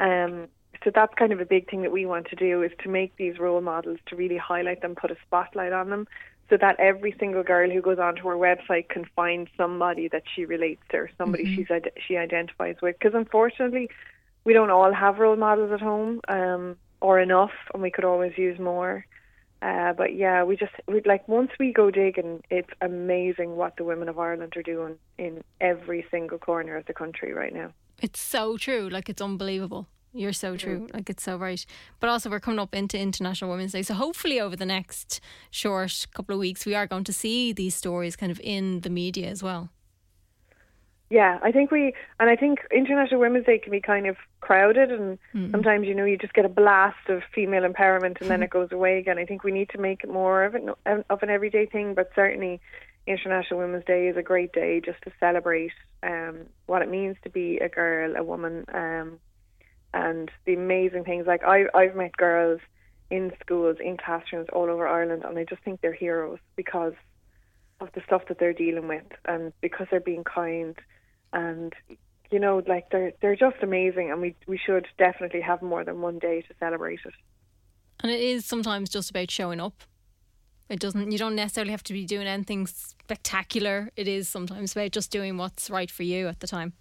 Um, 0.00 0.48
so 0.84 0.90
that's 0.94 1.14
kind 1.14 1.32
of 1.32 1.40
a 1.40 1.46
big 1.46 1.70
thing 1.70 1.80
that 1.80 1.92
we 1.92 2.04
want 2.04 2.26
to 2.28 2.36
do 2.36 2.62
is 2.62 2.72
to 2.82 2.90
make 2.90 3.16
these 3.16 3.38
role 3.38 3.62
models 3.62 3.98
to 4.06 4.16
really 4.16 4.36
highlight 4.36 4.82
them, 4.82 4.94
put 4.94 5.10
a 5.10 5.16
spotlight 5.26 5.72
on 5.72 5.90
them, 5.90 6.06
so 6.50 6.56
that 6.60 6.78
every 6.78 7.14
single 7.18 7.42
girl 7.42 7.70
who 7.70 7.82
goes 7.82 7.98
onto 7.98 8.26
our 8.28 8.36
website 8.36 8.88
can 8.88 9.04
find 9.16 9.48
somebody 9.56 10.08
that 10.08 10.22
she 10.34 10.44
relates 10.44 10.82
to 10.90 10.96
or 10.96 11.10
somebody 11.18 11.44
mm-hmm. 11.44 11.74
she's 11.74 11.92
she 12.06 12.16
identifies 12.16 12.76
with. 12.80 12.96
Because 12.98 13.14
unfortunately, 13.14 13.90
we 14.44 14.52
don't 14.52 14.70
all 14.70 14.92
have 14.92 15.18
role 15.18 15.36
models 15.36 15.72
at 15.72 15.80
home. 15.80 16.20
Um, 16.28 16.76
or 17.00 17.20
enough, 17.20 17.52
and 17.72 17.82
we 17.82 17.90
could 17.90 18.04
always 18.04 18.36
use 18.36 18.58
more. 18.58 19.06
Uh, 19.60 19.92
but 19.92 20.14
yeah, 20.14 20.44
we 20.44 20.56
just 20.56 20.72
we 20.86 21.02
like 21.04 21.26
once 21.26 21.50
we 21.58 21.72
go 21.72 21.90
digging, 21.90 22.42
it's 22.48 22.70
amazing 22.80 23.56
what 23.56 23.76
the 23.76 23.84
women 23.84 24.08
of 24.08 24.18
Ireland 24.18 24.54
are 24.56 24.62
doing 24.62 24.96
in 25.18 25.42
every 25.60 26.06
single 26.10 26.38
corner 26.38 26.76
of 26.76 26.86
the 26.86 26.94
country 26.94 27.32
right 27.32 27.52
now. 27.52 27.72
It's 28.00 28.20
so 28.20 28.56
true. 28.56 28.88
Like 28.88 29.08
it's 29.08 29.22
unbelievable. 29.22 29.88
You're 30.18 30.32
so 30.32 30.56
true. 30.56 30.88
Like 30.92 31.08
it's 31.08 31.22
so 31.22 31.36
right. 31.36 31.64
But 32.00 32.10
also 32.10 32.28
we're 32.28 32.40
coming 32.40 32.58
up 32.58 32.74
into 32.74 32.98
International 32.98 33.50
Women's 33.50 33.72
Day. 33.72 33.82
So 33.82 33.94
hopefully 33.94 34.40
over 34.40 34.56
the 34.56 34.66
next 34.66 35.20
short 35.50 36.06
couple 36.12 36.34
of 36.34 36.40
weeks 36.40 36.66
we 36.66 36.74
are 36.74 36.86
going 36.86 37.04
to 37.04 37.12
see 37.12 37.52
these 37.52 37.74
stories 37.74 38.16
kind 38.16 38.32
of 38.32 38.40
in 38.42 38.80
the 38.80 38.90
media 38.90 39.28
as 39.28 39.42
well. 39.42 39.70
Yeah, 41.10 41.38
I 41.42 41.52
think 41.52 41.70
we, 41.70 41.94
and 42.20 42.28
I 42.28 42.36
think 42.36 42.58
International 42.70 43.18
Women's 43.20 43.46
Day 43.46 43.58
can 43.58 43.70
be 43.70 43.80
kind 43.80 44.06
of 44.06 44.16
crowded, 44.40 44.92
and 44.92 45.18
Mm-hmm. 45.34 45.52
sometimes 45.52 45.86
you 45.86 45.94
know 45.94 46.04
you 46.04 46.18
just 46.18 46.34
get 46.34 46.44
a 46.44 46.50
blast 46.50 47.08
of 47.08 47.22
female 47.34 47.62
empowerment, 47.62 48.20
and 48.20 48.28
then 48.30 48.42
it 48.46 48.50
goes 48.50 48.72
away 48.72 48.98
again. 48.98 49.16
I 49.18 49.24
think 49.24 49.42
we 49.42 49.52
need 49.52 49.70
to 49.70 49.78
make 49.78 50.04
it 50.04 50.10
more 50.10 50.44
of 50.44 50.54
an 50.54 50.74
of 50.86 51.22
an 51.22 51.30
everyday 51.30 51.64
thing, 51.64 51.94
but 51.94 52.10
certainly 52.14 52.60
International 53.06 53.60
Women's 53.60 53.86
Day 53.86 54.08
is 54.08 54.18
a 54.18 54.22
great 54.22 54.52
day 54.52 54.82
just 54.84 55.00
to 55.02 55.12
celebrate 55.18 55.72
um, 56.02 56.40
what 56.66 56.82
it 56.82 56.90
means 56.90 57.16
to 57.22 57.30
be 57.30 57.56
a 57.56 57.70
girl, 57.70 58.14
a 58.16 58.22
woman, 58.22 58.66
um, 58.74 59.18
and 59.94 60.30
the 60.44 60.54
amazing 60.54 61.04
things. 61.04 61.26
Like 61.26 61.42
I, 61.44 61.64
I've 61.74 61.96
met 61.96 62.16
girls 62.16 62.60
in 63.10 63.32
schools, 63.40 63.76
in 63.80 63.96
classrooms 63.96 64.48
all 64.52 64.70
over 64.70 64.86
Ireland, 64.86 65.24
and 65.24 65.38
I 65.38 65.44
just 65.44 65.62
think 65.62 65.80
they're 65.80 65.92
heroes 65.92 66.38
because 66.56 66.92
of 67.80 67.88
the 67.94 68.02
stuff 68.06 68.22
that 68.28 68.38
they're 68.38 68.52
dealing 68.52 68.88
with, 68.88 69.06
and 69.24 69.52
because 69.60 69.86
they're 69.90 70.00
being 70.00 70.24
kind, 70.24 70.76
and 71.32 71.72
you 72.30 72.38
know, 72.38 72.62
like 72.66 72.90
they're 72.90 73.12
they're 73.20 73.36
just 73.36 73.56
amazing, 73.62 74.10
and 74.10 74.20
we 74.20 74.34
we 74.46 74.58
should 74.58 74.86
definitely 74.98 75.40
have 75.40 75.62
more 75.62 75.84
than 75.84 76.00
one 76.00 76.18
day 76.18 76.42
to 76.42 76.54
celebrate 76.60 77.00
it. 77.04 77.14
And 78.00 78.12
it 78.12 78.20
is 78.20 78.44
sometimes 78.44 78.90
just 78.90 79.10
about 79.10 79.30
showing 79.30 79.60
up. 79.60 79.82
It 80.68 80.80
doesn't 80.80 81.10
you 81.10 81.18
don't 81.18 81.34
necessarily 81.34 81.70
have 81.70 81.82
to 81.84 81.94
be 81.94 82.04
doing 82.04 82.26
anything 82.26 82.66
spectacular. 82.66 83.90
It 83.96 84.06
is 84.06 84.28
sometimes 84.28 84.72
about 84.72 84.92
just 84.92 85.10
doing 85.10 85.38
what's 85.38 85.70
right 85.70 85.90
for 85.90 86.02
you 86.02 86.28
at 86.28 86.40
the 86.40 86.46
time. 86.46 86.74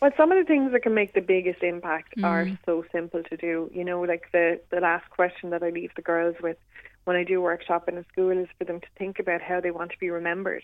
Well, 0.00 0.12
some 0.16 0.30
of 0.30 0.38
the 0.38 0.44
things 0.44 0.70
that 0.72 0.82
can 0.82 0.94
make 0.94 1.14
the 1.14 1.20
biggest 1.20 1.62
impact 1.62 2.14
are 2.22 2.44
mm. 2.44 2.58
so 2.64 2.84
simple 2.92 3.22
to 3.24 3.36
do. 3.36 3.70
You 3.74 3.84
know, 3.84 4.00
like 4.02 4.30
the 4.32 4.60
the 4.70 4.80
last 4.80 5.10
question 5.10 5.50
that 5.50 5.62
I 5.62 5.70
leave 5.70 5.90
the 5.96 6.02
girls 6.02 6.36
with 6.40 6.56
when 7.04 7.16
I 7.16 7.24
do 7.24 7.40
workshop 7.40 7.88
in 7.88 7.98
a 7.98 8.04
school 8.12 8.30
is 8.30 8.48
for 8.58 8.64
them 8.64 8.80
to 8.80 8.86
think 8.96 9.18
about 9.18 9.40
how 9.40 9.60
they 9.60 9.70
want 9.70 9.90
to 9.92 9.98
be 9.98 10.10
remembered, 10.10 10.62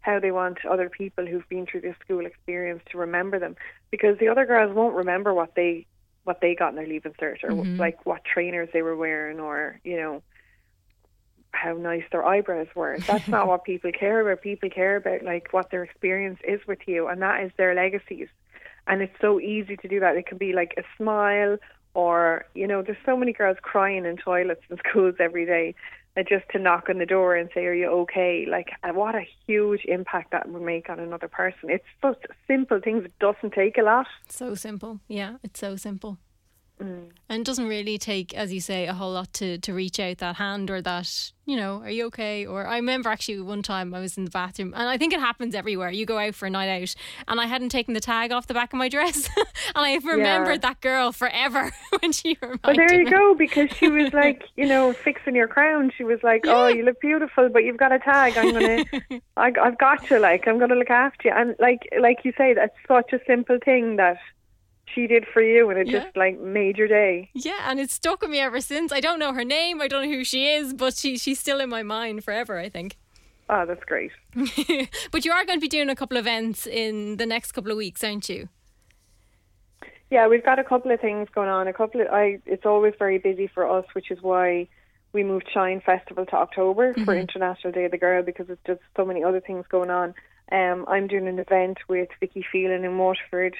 how 0.00 0.18
they 0.20 0.30
want 0.30 0.58
other 0.66 0.90
people 0.90 1.26
who've 1.26 1.48
been 1.48 1.64
through 1.64 1.82
this 1.82 1.96
school 2.04 2.26
experience 2.26 2.82
to 2.90 2.98
remember 2.98 3.38
them, 3.38 3.56
because 3.90 4.18
the 4.18 4.28
other 4.28 4.44
girls 4.44 4.74
won't 4.74 4.94
remember 4.94 5.32
what 5.32 5.54
they 5.54 5.86
what 6.24 6.40
they 6.40 6.54
got 6.54 6.70
in 6.70 6.74
their 6.74 6.86
leaving 6.86 7.12
cert 7.12 7.42
or 7.44 7.50
mm-hmm. 7.50 7.76
like 7.78 8.04
what 8.04 8.24
trainers 8.24 8.68
they 8.72 8.82
were 8.82 8.96
wearing 8.96 9.38
or 9.38 9.80
you 9.84 9.96
know 9.96 10.22
how 11.52 11.72
nice 11.72 12.02
their 12.12 12.26
eyebrows 12.26 12.66
were. 12.74 12.98
That's 13.06 13.28
not 13.28 13.46
what 13.46 13.64
people 13.64 13.90
care 13.92 14.20
about. 14.20 14.42
People 14.42 14.68
care 14.68 14.96
about 14.96 15.22
like 15.22 15.52
what 15.52 15.70
their 15.70 15.84
experience 15.84 16.40
is 16.46 16.60
with 16.66 16.80
you, 16.86 17.08
and 17.08 17.22
that 17.22 17.42
is 17.42 17.52
their 17.56 17.74
legacies. 17.74 18.28
And 18.86 19.02
it's 19.02 19.16
so 19.20 19.40
easy 19.40 19.76
to 19.76 19.88
do 19.88 20.00
that. 20.00 20.16
It 20.16 20.26
can 20.26 20.38
be 20.38 20.52
like 20.52 20.74
a 20.78 20.82
smile, 20.96 21.56
or 21.94 22.44
you 22.54 22.66
know, 22.66 22.82
there's 22.82 22.98
so 23.04 23.16
many 23.16 23.32
girls 23.32 23.56
crying 23.62 24.04
in 24.04 24.16
toilets 24.16 24.62
in 24.70 24.76
schools 24.88 25.16
every 25.18 25.46
day. 25.46 25.74
uh, 26.16 26.22
Just 26.22 26.44
to 26.52 26.58
knock 26.58 26.84
on 26.88 26.98
the 26.98 27.06
door 27.06 27.34
and 27.34 27.50
say, 27.54 27.66
"Are 27.66 27.74
you 27.74 27.88
okay?" 28.02 28.46
Like, 28.48 28.68
uh, 28.82 28.92
what 28.92 29.14
a 29.14 29.24
huge 29.46 29.84
impact 29.86 30.30
that 30.32 30.48
would 30.48 30.62
make 30.62 30.88
on 30.88 30.98
another 31.00 31.28
person. 31.28 31.70
It's 31.70 31.84
such 32.00 32.22
simple 32.46 32.80
things. 32.80 33.04
It 33.04 33.18
doesn't 33.18 33.52
take 33.52 33.76
a 33.78 33.82
lot. 33.82 34.06
So 34.28 34.54
simple. 34.54 35.00
Yeah, 35.08 35.32
it's 35.42 35.60
so 35.60 35.76
simple. 35.76 36.18
Mm. 36.80 37.08
And 37.28 37.40
it 37.40 37.44
doesn't 37.46 37.66
really 37.68 37.96
take, 37.98 38.34
as 38.34 38.52
you 38.52 38.60
say, 38.60 38.86
a 38.86 38.92
whole 38.92 39.12
lot 39.12 39.32
to, 39.34 39.58
to 39.58 39.72
reach 39.72 39.98
out 39.98 40.18
that 40.18 40.36
hand 40.36 40.70
or 40.70 40.82
that, 40.82 41.32
you 41.46 41.56
know, 41.56 41.80
are 41.80 41.90
you 41.90 42.06
okay? 42.06 42.44
Or 42.46 42.66
I 42.66 42.76
remember 42.76 43.08
actually 43.08 43.40
one 43.40 43.62
time 43.62 43.94
I 43.94 44.00
was 44.00 44.16
in 44.18 44.24
the 44.24 44.30
bathroom 44.30 44.74
and 44.76 44.88
I 44.88 44.98
think 44.98 45.12
it 45.14 45.20
happens 45.20 45.54
everywhere. 45.54 45.90
You 45.90 46.04
go 46.04 46.18
out 46.18 46.34
for 46.34 46.46
a 46.46 46.50
night 46.50 46.68
out 46.68 46.94
and 47.28 47.40
I 47.40 47.46
hadn't 47.46 47.70
taken 47.70 47.94
the 47.94 48.00
tag 48.00 48.30
off 48.30 48.46
the 48.46 48.54
back 48.54 48.72
of 48.74 48.78
my 48.78 48.88
dress. 48.90 49.28
and 49.36 49.46
I've 49.74 50.04
remembered 50.04 50.60
that 50.62 50.80
girl 50.82 51.12
forever 51.12 51.72
when 52.00 52.12
she 52.12 52.36
reminded 52.40 52.62
But 52.62 52.76
there 52.76 52.94
you 52.94 53.04
me. 53.06 53.10
go, 53.10 53.34
because 53.34 53.70
she 53.70 53.88
was 53.88 54.12
like, 54.12 54.44
you 54.56 54.66
know, 54.66 54.92
fixing 54.92 55.34
your 55.34 55.48
crown. 55.48 55.90
She 55.96 56.04
was 56.04 56.22
like, 56.22 56.44
"Oh, 56.46 56.66
you 56.68 56.84
look 56.84 57.00
beautiful, 57.00 57.48
but 57.48 57.64
you've 57.64 57.78
got 57.78 57.90
a 57.92 57.98
tag. 57.98 58.36
I'm 58.36 58.52
gonna, 58.52 58.84
I, 59.36 59.52
I've 59.60 59.78
got 59.78 60.08
you. 60.10 60.18
Like, 60.18 60.46
I'm 60.46 60.58
gonna 60.58 60.74
look 60.74 60.90
after 60.90 61.28
you." 61.28 61.34
And 61.34 61.56
like, 61.58 61.88
like 62.00 62.18
you 62.24 62.32
say, 62.36 62.52
that's 62.54 62.76
such 62.86 63.12
a 63.12 63.20
simple 63.26 63.58
thing 63.64 63.96
that 63.96 64.18
she 64.94 65.06
did 65.06 65.26
for 65.32 65.42
you, 65.42 65.68
and 65.70 65.78
it 65.78 65.88
Yeah. 65.88 66.04
just 66.04 66.16
like 66.16 66.38
made 66.40 66.78
your 66.78 66.88
day. 66.88 67.30
Yeah, 67.34 67.58
and 67.70 67.78
it's 67.80 67.94
stuck 67.94 68.22
with 68.22 68.30
me 68.30 68.40
ever 68.40 68.60
since. 68.60 68.92
I 68.92 69.00
don't 69.00 69.18
know 69.18 69.32
her 69.32 69.44
name, 69.44 69.80
I 69.80 69.88
don't 69.88 70.04
know 70.04 70.16
who 70.16 70.24
she 70.24 70.48
is, 70.48 70.74
but 70.74 70.94
she 70.94 71.18
she's 71.18 71.38
still 71.38 71.60
in 71.60 71.68
my 71.68 71.82
mind 71.82 72.24
forever, 72.24 72.58
I 72.58 72.68
think. 72.68 72.96
Oh, 73.48 73.64
that's 73.64 73.84
great. 73.84 74.10
but 75.12 75.24
you 75.24 75.30
are 75.32 75.44
going 75.44 75.58
to 75.58 75.60
be 75.60 75.68
doing 75.68 75.88
a 75.88 75.94
couple 75.94 76.16
of 76.16 76.24
events 76.24 76.66
in 76.66 77.16
the 77.16 77.26
next 77.26 77.52
couple 77.52 77.70
of 77.70 77.76
weeks, 77.76 78.02
aren't 78.02 78.28
you? 78.28 78.48
Yeah, 80.10 80.28
we've 80.28 80.44
got 80.44 80.58
a 80.58 80.64
couple 80.64 80.90
of 80.92 81.00
things 81.00 81.28
going 81.34 81.48
on. 81.48 81.66
A 81.66 81.72
couple 81.72 82.00
of, 82.00 82.08
I, 82.08 82.38
it's 82.46 82.64
always 82.66 82.94
very 82.98 83.18
busy 83.18 83.48
for 83.48 83.68
us, 83.68 83.84
which 83.92 84.10
is 84.10 84.18
why 84.22 84.68
we 85.12 85.24
moved 85.24 85.48
Shine 85.52 85.80
Festival 85.80 86.26
to 86.26 86.36
October 86.36 86.94
for 87.04 87.14
International 87.14 87.72
Day 87.72 87.84
of 87.86 87.90
the 87.90 87.98
Girl 87.98 88.22
because 88.22 88.48
it's 88.50 88.60
just 88.66 88.80
so 88.96 89.04
many 89.04 89.24
other 89.24 89.40
things 89.40 89.64
going 89.68 89.90
on. 89.90 90.14
Um, 90.52 90.84
I'm 90.88 91.06
doing 91.08 91.26
an 91.26 91.38
event 91.38 91.78
with 91.88 92.08
Vicky 92.20 92.44
Phelan 92.52 92.84
in 92.84 92.98
Waterford 92.98 93.56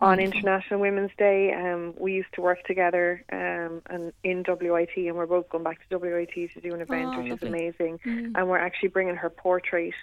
on 0.00 0.18
International 0.18 0.80
Women's 0.80 1.10
Day. 1.18 1.52
Um, 1.52 1.94
we 1.98 2.12
used 2.14 2.32
to 2.34 2.40
work 2.40 2.64
together 2.64 3.24
um, 3.32 3.82
and 3.90 4.12
in 4.24 4.44
WIT, 4.48 4.90
and 4.96 5.14
we're 5.16 5.26
both 5.26 5.48
going 5.50 5.64
back 5.64 5.86
to 5.88 5.98
WIT 5.98 6.32
to 6.34 6.60
do 6.60 6.74
an 6.74 6.80
event, 6.80 7.10
Oh, 7.14 7.18
which 7.18 7.26
is 7.32 7.42
lovely. 7.42 7.48
amazing. 7.48 8.00
And 8.34 8.48
we're 8.48 8.58
actually 8.58 8.88
bringing 8.88 9.16
her 9.16 9.30
portrait 9.30 9.94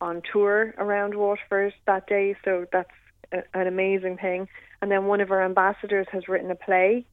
on 0.00 0.22
tour 0.32 0.74
around 0.78 1.14
Waterford 1.14 1.72
that 1.86 2.06
day, 2.06 2.36
so 2.44 2.66
that's 2.72 2.90
a, 3.32 3.42
an 3.54 3.66
amazing 3.66 4.18
thing. 4.18 4.48
And 4.82 4.90
then 4.90 5.06
one 5.06 5.20
of 5.20 5.30
our 5.30 5.42
ambassadors 5.42 6.06
has 6.12 6.28
written 6.28 6.50
a 6.50 6.54
play, 6.56 7.06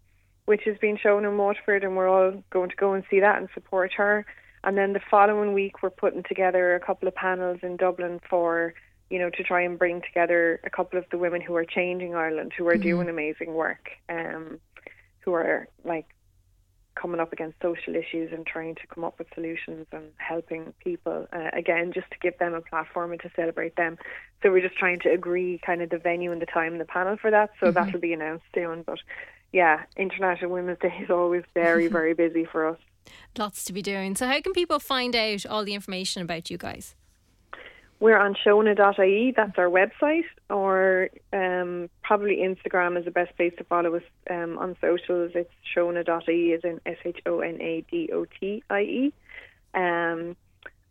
which 0.45 0.67
is 0.67 0.77
being 0.79 0.97
shown 0.97 1.23
in 1.25 1.37
Waterford, 1.37 1.83
and 1.83 1.95
we're 1.95 2.09
all 2.09 2.43
going 2.49 2.69
to 2.69 2.75
go 2.75 2.93
and 2.93 3.03
see 3.09 3.19
that 3.21 3.37
and 3.37 3.47
support 3.53 3.93
her. 3.93 4.25
And 4.65 4.77
then 4.77 4.93
the 4.93 5.01
following 5.11 5.53
week, 5.53 5.83
we're 5.83 5.89
putting 5.89 6.23
together 6.23 6.73
a 6.75 6.79
couple 6.79 7.07
of 7.07 7.15
panels 7.15 7.59
in 7.63 7.77
Dublin 7.77 8.19
for, 8.29 8.73
you 9.09 9.19
know, 9.19 9.29
to 9.29 9.43
try 9.43 9.61
and 9.61 9.77
bring 9.77 10.01
together 10.01 10.59
a 10.63 10.69
couple 10.69 10.97
of 10.97 11.05
the 11.11 11.17
women 11.17 11.41
who 11.41 11.55
are 11.55 11.65
changing 11.65 12.15
Ireland, 12.15 12.53
who 12.57 12.67
are 12.67 12.77
doing 12.77 13.09
amazing 13.09 13.53
work, 13.53 13.89
um, 14.09 14.59
who 15.19 15.33
are 15.33 15.67
like 15.83 16.07
coming 16.95 17.19
up 17.19 17.33
against 17.33 17.59
social 17.61 17.95
issues 17.95 18.31
and 18.31 18.45
trying 18.45 18.75
to 18.75 18.81
come 18.93 19.03
up 19.03 19.17
with 19.17 19.27
solutions 19.33 19.87
and 19.91 20.05
helping 20.17 20.73
people 20.83 21.27
uh, 21.33 21.49
again 21.53 21.91
just 21.91 22.09
to 22.11 22.17
give 22.21 22.37
them 22.37 22.53
a 22.53 22.61
platform 22.61 23.11
and 23.11 23.21
to 23.21 23.31
celebrate 23.35 23.75
them. 23.75 23.97
So 24.41 24.51
we're 24.51 24.61
just 24.61 24.77
trying 24.77 24.99
to 25.01 25.09
agree 25.09 25.59
kind 25.65 25.81
of 25.81 25.89
the 25.89 25.97
venue 25.97 26.31
and 26.31 26.41
the 26.41 26.45
time 26.45 26.73
and 26.73 26.81
the 26.81 26.85
panel 26.85 27.17
for 27.17 27.31
that. 27.31 27.51
So 27.59 27.71
that'll 27.71 27.99
be 27.99 28.13
announced 28.13 28.45
soon. 28.53 28.83
But 28.83 28.99
yeah 29.53 29.83
international 29.95 30.51
women's 30.51 30.79
day 30.79 30.93
is 31.01 31.09
always 31.09 31.43
very 31.53 31.87
very 31.99 32.13
busy 32.13 32.43
for 32.43 32.67
us. 32.67 32.79
Lots 33.37 33.63
to 33.65 33.73
be 33.73 33.81
doing. 33.81 34.15
So, 34.15 34.27
how 34.27 34.41
can 34.41 34.53
people 34.53 34.79
find 34.79 35.15
out 35.15 35.45
all 35.45 35.63
the 35.63 35.73
information 35.73 36.21
about 36.21 36.49
you 36.49 36.57
guys? 36.57 36.95
We're 38.03 38.17
on 38.17 38.35
shona.ie 38.35 39.33
that's 39.35 39.57
our 39.57 39.69
website 39.69 40.25
or 40.49 41.09
um, 41.31 41.89
probably 42.01 42.37
instagram 42.37 42.99
is 42.99 43.05
the 43.05 43.11
best 43.11 43.33
place 43.37 43.53
to 43.57 43.63
follow 43.63 43.95
us 43.95 44.03
um, 44.29 44.57
on 44.57 44.75
socials 44.81 45.31
it's 45.35 45.49
shona.ie 45.73 46.51
is 46.51 46.61
in 46.65 46.81
s-h-o-n-a-d-o-t-i-e 46.85 47.53
um, 49.73 50.35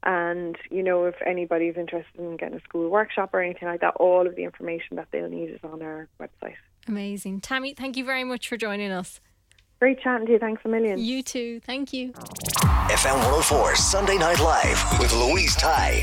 and 0.04 0.56
you 0.70 0.82
know 0.82 1.04
if 1.04 1.14
anybody's 1.26 1.76
interested 1.76 2.18
in 2.18 2.38
getting 2.38 2.56
a 2.56 2.62
school 2.62 2.88
workshop 2.88 3.28
or 3.34 3.42
anything 3.42 3.68
like 3.68 3.82
that 3.82 3.94
all 3.96 4.26
of 4.26 4.34
the 4.34 4.44
information 4.44 4.96
that 4.96 5.06
they'll 5.12 5.28
need 5.28 5.50
is 5.50 5.60
on 5.62 5.82
our 5.82 6.08
website 6.18 6.56
Amazing. 6.88 7.42
Tammy, 7.42 7.74
thank 7.74 7.96
you 7.98 8.04
very 8.04 8.24
much 8.24 8.48
for 8.48 8.56
joining 8.56 8.90
us. 8.90 9.20
great 9.80 10.00
chatting 10.00 10.26
to 10.26 10.32
you 10.32 10.38
thanks 10.38 10.62
a 10.64 10.68
million 10.68 10.98
You 10.98 11.22
too. 11.22 11.60
Thank 11.60 11.92
you. 11.92 12.12
FM 12.12 13.16
104 13.16 13.76
Sunday 13.76 14.16
Night 14.16 14.40
Live 14.40 14.98
with 14.98 15.12
Louise 15.12 15.54
Ty. 15.56 16.02